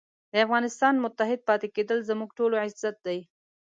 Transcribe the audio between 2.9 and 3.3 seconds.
دی.